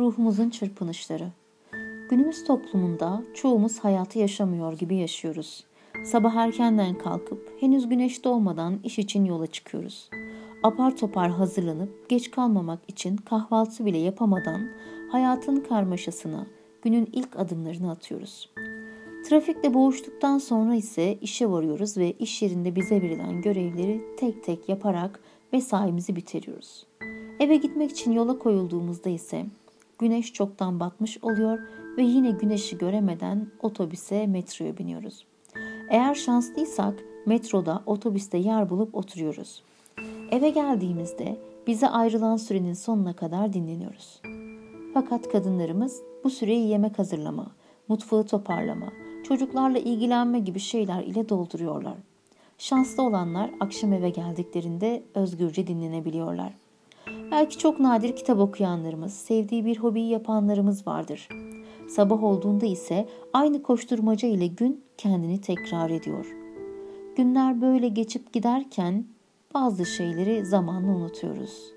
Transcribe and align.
ruhumuzun 0.00 0.50
çırpınışları. 0.50 1.28
Günümüz 2.10 2.44
toplumunda 2.44 3.22
çoğumuz 3.34 3.78
hayatı 3.78 4.18
yaşamıyor 4.18 4.72
gibi 4.72 4.96
yaşıyoruz. 4.96 5.64
Sabah 6.04 6.34
erkenden 6.34 6.98
kalkıp 6.98 7.52
henüz 7.60 7.88
güneş 7.88 8.24
doğmadan 8.24 8.78
iş 8.84 8.98
için 8.98 9.24
yola 9.24 9.46
çıkıyoruz. 9.46 10.10
Apar 10.62 10.96
topar 10.96 11.30
hazırlanıp 11.30 12.08
geç 12.08 12.30
kalmamak 12.30 12.78
için 12.88 13.16
kahvaltı 13.16 13.86
bile 13.86 13.98
yapamadan 13.98 14.68
hayatın 15.12 15.56
karmaşasına 15.56 16.46
günün 16.82 17.08
ilk 17.12 17.36
adımlarını 17.36 17.90
atıyoruz. 17.90 18.50
Trafikle 19.28 19.74
boğuştuktan 19.74 20.38
sonra 20.38 20.74
ise 20.74 21.18
işe 21.20 21.50
varıyoruz 21.50 21.96
ve 21.96 22.12
iş 22.12 22.42
yerinde 22.42 22.76
bize 22.76 23.02
verilen 23.02 23.42
görevleri 23.42 24.00
tek 24.18 24.44
tek 24.44 24.68
yaparak 24.68 25.20
mesaimizi 25.52 26.16
bitiriyoruz. 26.16 26.86
Eve 27.40 27.56
gitmek 27.56 27.90
için 27.90 28.12
yola 28.12 28.38
koyulduğumuzda 28.38 29.10
ise 29.10 29.46
güneş 30.00 30.32
çoktan 30.32 30.80
batmış 30.80 31.18
oluyor 31.22 31.58
ve 31.96 32.02
yine 32.02 32.30
güneşi 32.30 32.78
göremeden 32.78 33.46
otobüse, 33.62 34.26
metroya 34.26 34.78
biniyoruz. 34.78 35.26
Eğer 35.90 36.14
şanslıysak 36.14 36.94
metroda, 37.26 37.82
otobüste 37.86 38.38
yer 38.38 38.70
bulup 38.70 38.94
oturuyoruz. 38.94 39.62
Eve 40.30 40.50
geldiğimizde 40.50 41.38
bize 41.66 41.88
ayrılan 41.88 42.36
sürenin 42.36 42.74
sonuna 42.74 43.12
kadar 43.12 43.52
dinleniyoruz. 43.52 44.20
Fakat 44.94 45.28
kadınlarımız 45.28 46.02
bu 46.24 46.30
süreyi 46.30 46.68
yemek 46.68 46.98
hazırlama, 46.98 47.46
mutfağı 47.88 48.26
toparlama, 48.26 48.92
çocuklarla 49.28 49.78
ilgilenme 49.78 50.38
gibi 50.38 50.60
şeyler 50.60 51.02
ile 51.02 51.28
dolduruyorlar. 51.28 51.96
Şanslı 52.58 53.02
olanlar 53.02 53.50
akşam 53.60 53.92
eve 53.92 54.10
geldiklerinde 54.10 55.02
özgürce 55.14 55.66
dinlenebiliyorlar. 55.66 56.52
Belki 57.30 57.58
çok 57.58 57.80
nadir 57.80 58.16
kitap 58.16 58.38
okuyanlarımız, 58.38 59.12
sevdiği 59.12 59.64
bir 59.64 59.78
hobiyi 59.78 60.08
yapanlarımız 60.08 60.86
vardır. 60.86 61.28
Sabah 61.88 62.22
olduğunda 62.22 62.66
ise 62.66 63.08
aynı 63.32 63.62
koşturmaca 63.62 64.28
ile 64.28 64.46
gün 64.46 64.84
kendini 64.98 65.40
tekrar 65.40 65.90
ediyor. 65.90 66.36
Günler 67.16 67.60
böyle 67.60 67.88
geçip 67.88 68.32
giderken 68.32 69.04
bazı 69.54 69.86
şeyleri 69.86 70.46
zamanla 70.46 70.96
unutuyoruz. 70.96 71.72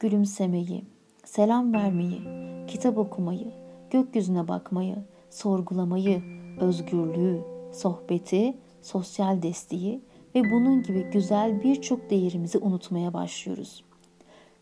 Gülümsemeyi, 0.00 0.84
selam 1.24 1.72
vermeyi, 1.72 2.20
kitap 2.66 2.98
okumayı, 2.98 3.52
gökyüzüne 3.90 4.48
bakmayı, 4.48 4.96
sorgulamayı, 5.30 6.22
özgürlüğü, 6.60 7.40
sohbeti, 7.72 8.54
sosyal 8.82 9.42
desteği 9.42 10.00
ve 10.34 10.50
bunun 10.50 10.82
gibi 10.82 11.10
güzel 11.12 11.62
birçok 11.62 12.10
değerimizi 12.10 12.58
unutmaya 12.58 13.14
başlıyoruz. 13.14 13.89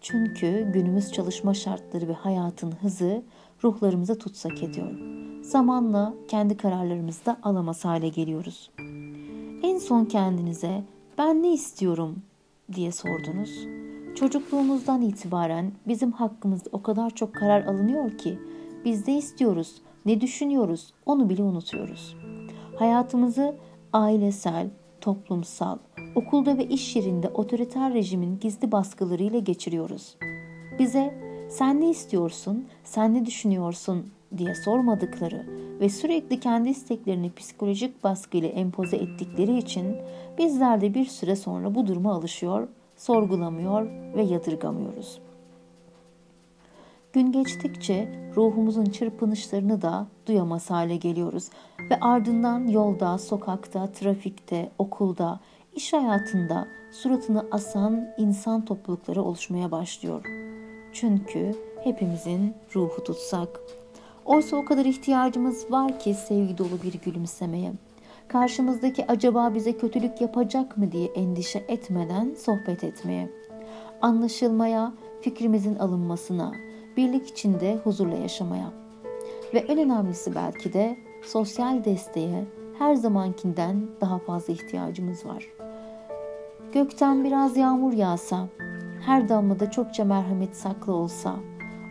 Çünkü 0.00 0.70
günümüz 0.72 1.12
çalışma 1.12 1.54
şartları 1.54 2.08
ve 2.08 2.12
hayatın 2.12 2.72
hızı 2.72 3.22
ruhlarımıza 3.64 4.14
tutsak 4.14 4.62
ediyor. 4.62 4.90
Zamanla 5.42 6.14
kendi 6.28 6.56
kararlarımızı 6.56 7.26
da 7.26 7.36
alamaz 7.42 7.84
hale 7.84 8.08
geliyoruz. 8.08 8.70
En 9.62 9.78
son 9.78 10.04
kendinize 10.04 10.84
ben 11.18 11.42
ne 11.42 11.52
istiyorum 11.52 12.22
diye 12.72 12.92
sordunuz. 12.92 13.66
Çocukluğumuzdan 14.14 15.02
itibaren 15.02 15.72
bizim 15.88 16.12
hakkımızda 16.12 16.68
o 16.72 16.82
kadar 16.82 17.10
çok 17.10 17.34
karar 17.34 17.64
alınıyor 17.64 18.18
ki 18.18 18.38
biz 18.84 19.06
de 19.06 19.12
istiyoruz, 19.12 19.82
ne 20.06 20.20
düşünüyoruz 20.20 20.92
onu 21.06 21.28
bile 21.28 21.42
unutuyoruz. 21.42 22.16
Hayatımızı 22.78 23.54
ailesel, 23.92 24.70
toplumsal, 25.00 25.78
okulda 26.14 26.58
ve 26.58 26.64
iş 26.64 26.96
yerinde 26.96 27.28
otoriter 27.28 27.94
rejimin 27.94 28.38
gizli 28.40 28.72
baskılarıyla 28.72 29.38
geçiriyoruz. 29.38 30.16
Bize 30.78 31.14
sen 31.50 31.80
ne 31.80 31.90
istiyorsun, 31.90 32.66
sen 32.84 33.14
ne 33.14 33.26
düşünüyorsun 33.26 34.06
diye 34.38 34.54
sormadıkları 34.54 35.46
ve 35.80 35.88
sürekli 35.88 36.40
kendi 36.40 36.68
isteklerini 36.68 37.32
psikolojik 37.32 38.04
baskıyla 38.04 38.48
empoze 38.48 38.96
ettikleri 38.96 39.58
için 39.58 39.96
bizler 40.38 40.80
de 40.80 40.94
bir 40.94 41.04
süre 41.04 41.36
sonra 41.36 41.74
bu 41.74 41.86
duruma 41.86 42.14
alışıyor, 42.14 42.68
sorgulamıyor 42.96 43.86
ve 44.16 44.22
yadırgamıyoruz. 44.22 45.18
Gün 47.12 47.32
geçtikçe 47.32 48.08
ruhumuzun 48.36 48.84
çırpınışlarını 48.84 49.82
da 49.82 50.06
duyamaz 50.26 50.70
hale 50.70 50.96
geliyoruz 50.96 51.48
ve 51.90 52.00
ardından 52.00 52.66
yolda, 52.66 53.18
sokakta, 53.18 53.86
trafikte, 53.92 54.70
okulda, 54.78 55.40
iş 55.74 55.92
hayatında 55.92 56.68
suratını 56.90 57.46
asan 57.50 58.08
insan 58.18 58.64
toplulukları 58.64 59.22
oluşmaya 59.22 59.70
başlıyor. 59.70 60.24
Çünkü 60.92 61.54
hepimizin 61.84 62.54
ruhu 62.74 63.04
tutsak. 63.04 63.60
Oysa 64.24 64.56
o 64.56 64.64
kadar 64.64 64.84
ihtiyacımız 64.84 65.72
var 65.72 65.98
ki 65.98 66.14
sevgi 66.14 66.58
dolu 66.58 66.82
bir 66.82 66.92
gülümsemeye. 66.92 67.72
Karşımızdaki 68.28 69.06
acaba 69.06 69.54
bize 69.54 69.72
kötülük 69.72 70.20
yapacak 70.20 70.76
mı 70.76 70.92
diye 70.92 71.06
endişe 71.06 71.64
etmeden 71.68 72.34
sohbet 72.34 72.84
etmeye. 72.84 73.30
Anlaşılmaya, 74.02 74.92
fikrimizin 75.20 75.76
alınmasına, 75.76 76.52
birlik 76.96 77.28
içinde 77.28 77.76
huzurla 77.84 78.16
yaşamaya. 78.16 78.72
Ve 79.54 79.58
en 79.58 79.78
önemlisi 79.78 80.34
belki 80.34 80.72
de 80.72 80.96
sosyal 81.22 81.84
desteğe 81.84 82.44
her 82.80 82.94
zamankinden 82.94 83.86
daha 84.00 84.18
fazla 84.18 84.52
ihtiyacımız 84.52 85.26
var. 85.26 85.46
Gökten 86.72 87.24
biraz 87.24 87.56
yağmur 87.56 87.92
yağsa, 87.92 88.48
her 89.06 89.28
damlada 89.28 89.70
çokça 89.70 90.04
merhamet 90.04 90.56
saklı 90.56 90.92
olsa, 90.92 91.34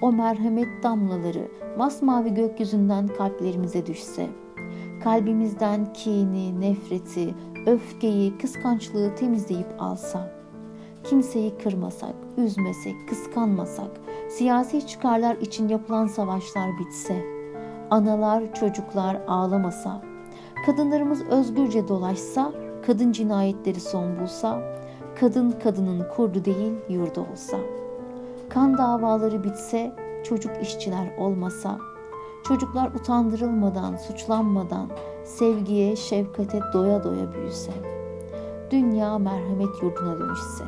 o 0.00 0.12
merhamet 0.12 0.68
damlaları 0.82 1.48
masmavi 1.78 2.34
gökyüzünden 2.34 3.08
kalplerimize 3.08 3.86
düşse, 3.86 4.26
kalbimizden 5.04 5.92
kini, 5.92 6.60
nefreti, 6.60 7.34
öfkeyi, 7.66 8.38
kıskançlığı 8.38 9.14
temizleyip 9.14 9.74
alsa, 9.78 10.32
kimseyi 11.04 11.58
kırmasak, 11.58 12.14
üzmesek, 12.36 13.08
kıskanmasak, 13.08 13.90
siyasi 14.30 14.86
çıkarlar 14.86 15.36
için 15.36 15.68
yapılan 15.68 16.06
savaşlar 16.06 16.70
bitse, 16.78 17.24
analar, 17.90 18.54
çocuklar 18.54 19.16
ağlamasa, 19.28 20.11
kadınlarımız 20.66 21.26
özgürce 21.26 21.88
dolaşsa, 21.88 22.52
kadın 22.86 23.12
cinayetleri 23.12 23.80
son 23.80 24.20
bulsa, 24.20 24.62
kadın 25.20 25.54
kadının 25.62 26.08
kurdu 26.16 26.44
değil 26.44 26.72
yurdu 26.88 27.26
olsa, 27.32 27.56
kan 28.48 28.78
davaları 28.78 29.44
bitse, 29.44 29.92
çocuk 30.24 30.62
işçiler 30.62 31.16
olmasa, 31.18 31.78
çocuklar 32.48 32.90
utandırılmadan, 32.94 33.96
suçlanmadan, 33.96 34.88
sevgiye, 35.24 35.96
şefkate 35.96 36.60
doya 36.72 37.04
doya 37.04 37.32
büyüse, 37.32 37.72
dünya 38.70 39.18
merhamet 39.18 39.82
yurduna 39.82 40.18
dönüşse, 40.18 40.64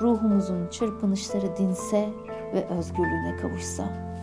ruhumuzun 0.00 0.66
çırpınışları 0.70 1.56
dinse 1.56 2.08
ve 2.54 2.66
özgürlüğüne 2.66 3.36
kavuşsa.'' 3.36 4.15